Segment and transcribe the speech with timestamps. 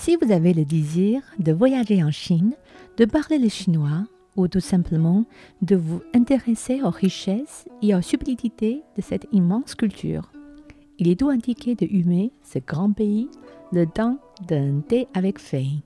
[0.00, 2.54] Si vous avez le désir de voyager en Chine,
[2.96, 5.26] de parler le chinois ou tout simplement
[5.60, 10.32] de vous intéresser aux richesses et aux subtilités de cette immense culture,
[10.98, 13.28] il est tout indiqué de humer ce grand pays
[13.72, 15.82] le temps d'un thé avec feuilles.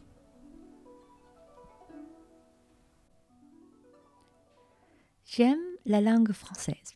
[5.24, 6.94] J'aime la langue française.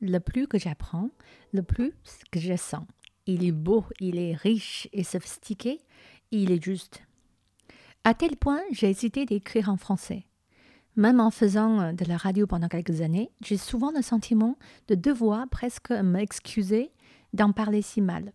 [0.00, 1.10] Le plus que j'apprends,
[1.52, 1.92] le plus
[2.30, 2.84] que je sens.
[3.26, 5.80] Il est beau, il est riche et sophistiqué,
[6.30, 7.02] il est juste.
[8.04, 10.24] À tel point, j'ai hésité d'écrire en français.
[10.96, 14.56] Même en faisant euh, de la radio pendant quelques années, j'ai souvent le sentiment
[14.88, 16.92] de devoir presque m'excuser
[17.32, 18.32] d'en parler si mal.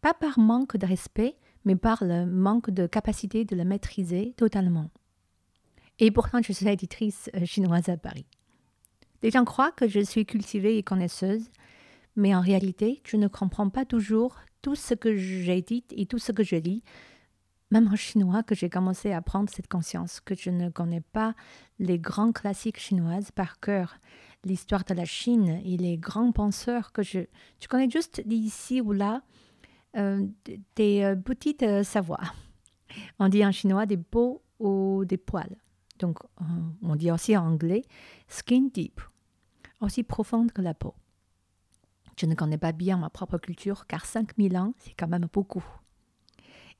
[0.00, 4.90] Pas par manque de respect, mais par le manque de capacité de le maîtriser totalement.
[5.98, 8.26] Et pourtant, je suis éditrice euh, chinoise à Paris.
[9.22, 11.50] Les gens croient que je suis cultivée et connaisseuse,
[12.14, 16.32] mais en réalité, je ne comprends pas toujours tout ce que j'édite et tout ce
[16.32, 16.82] que je lis,
[17.70, 21.34] même en chinois, que j'ai commencé à prendre cette conscience, que je ne connais pas
[21.78, 23.96] les grands classiques chinoises par cœur,
[24.44, 27.20] l'histoire de la Chine et les grands penseurs que je,
[27.60, 29.22] je connais juste d'ici ou là,
[29.96, 30.26] euh,
[30.76, 32.34] des euh, petites euh, savoirs.
[33.18, 35.56] On dit en chinois des peaux ou des poils.
[35.98, 36.18] Donc,
[36.82, 37.82] on dit aussi en anglais
[38.28, 39.00] skin deep,
[39.80, 40.94] aussi profonde que la peau.
[42.16, 45.64] Je ne connais pas bien ma propre culture car 5000 ans, c'est quand même beaucoup.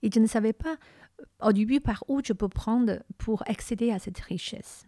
[0.03, 0.77] Et je ne savais pas
[1.43, 4.87] au début par où je peux prendre pour accéder à cette richesse.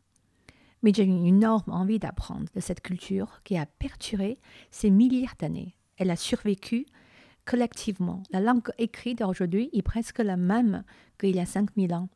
[0.82, 4.38] Mais j'ai une énorme envie d'apprendre de cette culture qui a perturbé
[4.70, 5.74] ces milliards d'années.
[5.96, 6.86] Elle a survécu
[7.44, 8.22] collectivement.
[8.30, 10.84] La langue écrite d'aujourd'hui est presque la même
[11.18, 12.08] qu'il y a 5000 ans.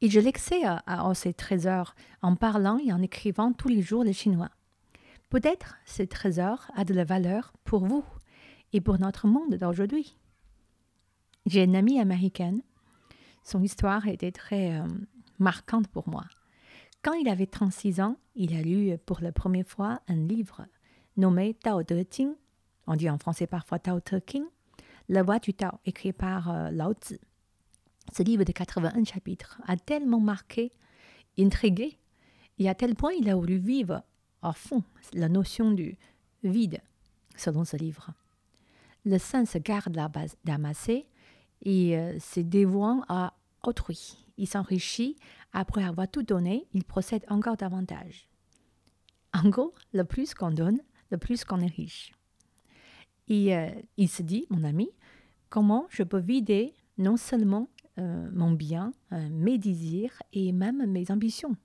[0.00, 4.04] Et je l'excès à, à, ces trésors en parlant et en écrivant tous les jours
[4.04, 4.50] le chinois.
[5.30, 8.04] Peut-être ce trésor a de la valeur pour vous
[8.72, 10.16] et pour notre monde d'aujourd'hui.
[11.44, 12.62] J'ai une amie américaine.
[13.42, 14.86] Son histoire était très euh,
[15.38, 16.24] marquante pour moi.
[17.02, 20.66] Quand il avait 36 ans, il a lu pour la première fois un livre
[21.16, 22.32] nommé Tao Te Ching,
[22.86, 24.44] on dit en français parfois Tao Te King,
[25.08, 27.18] La voix du Tao, écrit par euh, Lao Tzu.
[28.16, 30.72] Ce livre de 81 chapitres a tellement marqué,
[31.38, 31.98] intrigué,
[32.58, 34.02] et à tel point il a voulu vivre
[34.42, 34.82] à fond
[35.12, 35.96] la notion du
[36.42, 36.80] vide
[37.36, 38.10] selon ce livre.
[39.04, 39.96] Le saint se garde
[40.44, 41.06] d'amasser
[41.62, 44.24] et euh, se dévouant à autrui.
[44.36, 45.16] Il s'enrichit,
[45.52, 48.28] après avoir tout donné, il procède encore davantage.
[49.32, 52.12] En gros, le plus qu'on donne, le plus qu'on est riche.
[53.28, 54.90] Et euh, il se dit, mon ami,
[55.48, 57.68] comment je peux vider non seulement
[57.98, 61.56] euh, mon bien, mes désirs et même mes ambitions?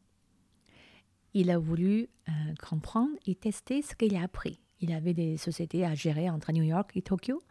[1.34, 2.10] Il a voulu
[2.62, 4.60] comprendre et tester ce qu'il a appris.
[4.80, 7.42] Il avait des sociétés à gérer entre New York et Tokyo,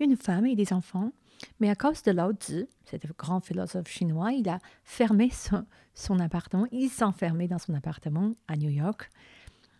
[0.00, 1.12] une femme et des enfants,
[1.60, 6.66] mais à cause de Lao Tzu, cet grand philosophe chinois, il a fermé son, appartement,
[6.72, 9.10] il s'enfermait dans son appartement à New York.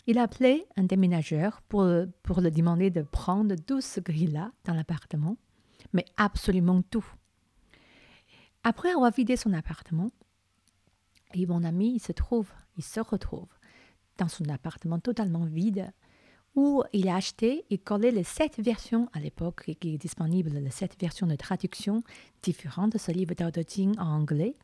[0.07, 1.89] Il a appelé un déménageur pour,
[2.23, 5.37] pour le demander de prendre tout ce qu'il a dans l'appartement,
[5.93, 7.07] mais absolument tout.
[8.65, 10.11] Après avoir vidé son appartement,
[11.35, 13.49] et mon ami il se trouve, il se retrouve
[14.19, 15.93] dans son appartement totalement vide,
[16.55, 20.71] où il a acheté et collé les sept versions à l'époque qui est disponible, les
[20.71, 22.03] sept versions de traduction
[22.43, 24.55] différentes de ce livre d'Audoting en anglais.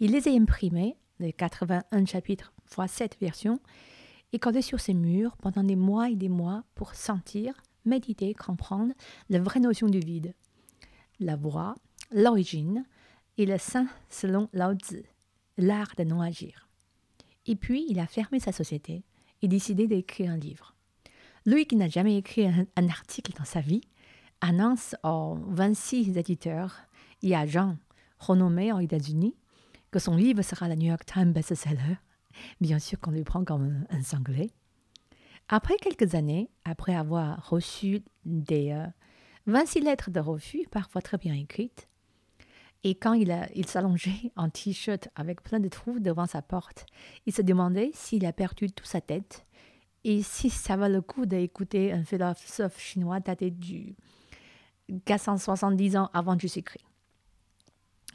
[0.00, 3.60] Il les a imprimées, les 81 chapitres fois sept versions,
[4.32, 8.92] et collé sur ses murs pendant des mois et des mois pour sentir, méditer, comprendre
[9.28, 10.34] la vraie notion du vide,
[11.20, 11.74] la voix,
[12.10, 12.84] l'origine
[13.36, 15.04] et le sein selon Lao Tzu,
[15.56, 16.67] l'art de non-agir.
[17.48, 19.02] Et puis, il a fermé sa société
[19.40, 20.74] et décidé d'écrire un livre.
[21.46, 23.80] Lui qui n'a jamais écrit un, article dans sa vie
[24.42, 26.76] annonce aux 26 éditeurs
[27.22, 27.76] et agents
[28.18, 29.34] renommés aux États-Unis
[29.90, 31.96] que son livre sera le New York Times best-seller.
[32.60, 34.50] Bien sûr qu'on lui prend comme un, sanglé.
[35.48, 38.78] Après quelques années, après avoir reçu des
[39.46, 41.88] 26 euh, lettres de refus, parfois très bien écrites,
[42.84, 46.86] et quand il, s'allongeait en t-shirt avec plein de trous devant sa porte,
[47.26, 49.44] il se demandait s'il a perdu toute sa tête
[50.04, 53.96] et si ça vaut le coup d'écouter un philosophe chinois daté du
[55.04, 56.84] 470 ans avant Jésus-Christ.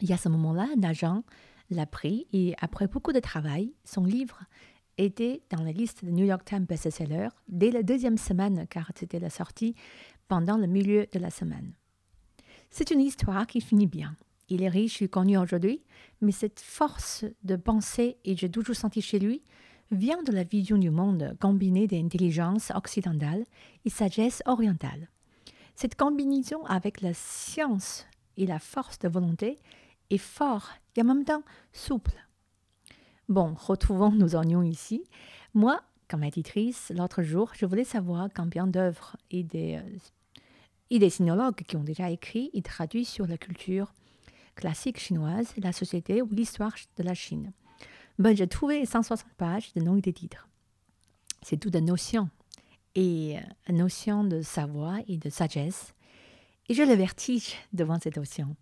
[0.02, 1.24] Et à ce moment-là, un agent
[1.70, 4.40] l'a pris et après beaucoup de travail, son livre
[4.98, 9.20] était dans la liste de New York Times best-seller dès la deuxième semaine car c'était
[9.20, 9.76] la sortie
[10.28, 11.74] pendant le milieu de la semaine.
[12.70, 14.16] C'est une histoire qui finit bien.
[14.54, 15.82] Il est riche et connu aujourd'hui,
[16.22, 19.42] mais cette force de pensée, et j'ai toujours senti chez lui,
[19.90, 23.46] vient de la vision du monde combinée d'intelligence occidentale
[23.84, 25.10] et sagesse orientale.
[25.74, 28.06] Cette combinaison avec la science
[28.38, 29.58] et la force de volonté
[30.12, 31.42] et fort et en même temps
[31.72, 32.24] souple.
[33.30, 35.04] Bon, retrouvons nos oignons ici.
[35.56, 39.98] Moi, comme éditrice, l'autre jour, je voulais savoir combien d'œuvres et des, euh,
[40.92, 43.92] et des sinologues qui ont déjà écrit et traduit sur la culture
[44.56, 47.52] classique chinoise, la société ou l'histoire de la Chine.
[48.20, 50.48] Ben, j'ai trouvé 160 pages de noms et des titres.
[51.42, 52.30] C'est tout une notion,
[52.96, 55.94] et euh, une notion de savoir et de sagesse.
[56.70, 58.56] Et j'ai le vertige devant cette notion.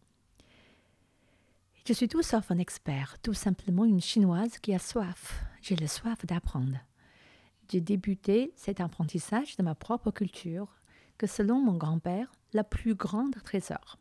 [1.85, 5.43] Je suis tout sauf un expert, tout simplement une chinoise qui a soif.
[5.61, 6.77] J'ai le soif d'apprendre.
[7.69, 10.67] J'ai débuté cet apprentissage de ma propre culture,
[11.17, 13.97] que selon mon grand-père, la plus grande trésor.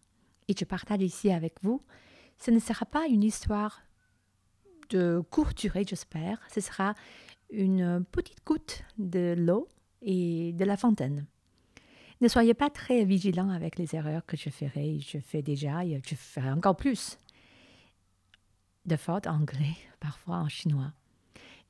[0.51, 1.81] Et je partage ici avec vous,
[2.37, 3.83] ce ne sera pas une histoire
[4.91, 6.41] de courte durée, j'espère.
[6.53, 6.97] Ce sera
[7.51, 9.69] une petite goutte de l'eau
[10.03, 11.25] et de la fontaine.
[12.21, 14.99] Ne soyez pas très vigilant avec les erreurs que je ferai.
[14.99, 17.21] Je fais déjà et je ferai encore plus
[18.87, 20.93] de fautes anglais, parfois en chinois.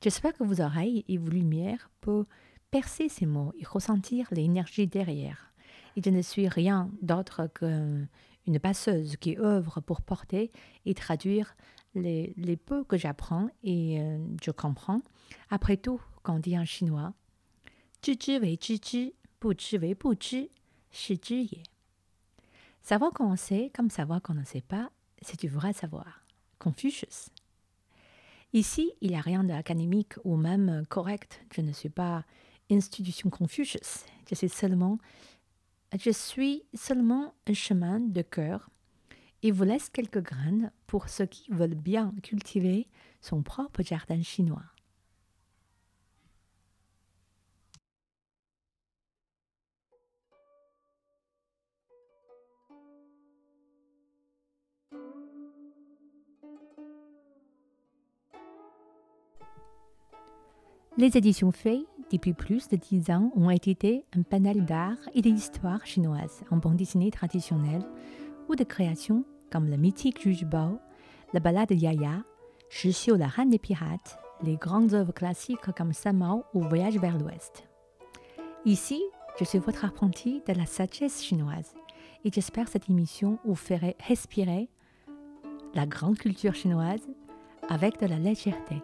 [0.01, 2.25] J'espère que vos oreilles et vos lumières peuvent
[2.71, 5.53] percer ces mots et ressentir l'énergie derrière.
[5.95, 7.47] Et je ne suis rien d'autre
[8.43, 10.51] qu'une passeuse qui œuvre pour porter
[10.85, 11.55] et traduire
[11.95, 15.01] les, les peu que j'apprends et euh, je comprends.
[15.49, 17.13] Après tout, quand dit en chinois,
[22.81, 24.91] Savoir qu'on sait comme savoir qu'on ne sait pas,
[25.21, 26.23] c'est du vrai savoir.
[26.57, 27.29] Confucius.
[28.53, 31.45] Ici, il n'y a rien d'académique ou même correct.
[31.55, 32.25] Je ne suis pas
[32.69, 34.05] institution Confucius.
[34.29, 34.97] Je suis seulement,
[35.99, 38.69] je suis seulement un chemin de cœur
[39.43, 42.87] et vous laisse quelques graines pour ceux qui veulent bien cultiver
[43.21, 44.63] son propre jardin chinois.
[60.97, 65.85] Les éditions Fei, depuis plus de dix ans, ont été un panel d'art et d'histoire
[65.85, 67.85] chinoise en bande dessinée traditionnelle
[68.49, 70.45] ou de créations comme le mythique Juge
[71.33, 72.23] la balade de Yaya,
[72.69, 77.67] Shixiu la reine des pirates, les grandes œuvres classiques comme Samao ou Voyage vers l'Ouest.
[78.65, 79.01] Ici,
[79.39, 81.73] je suis votre apprenti de la sagesse chinoise
[82.25, 84.69] et j'espère cette émission vous ferait respirer
[85.73, 87.07] la grande culture chinoise
[87.69, 88.81] avec de la légèreté.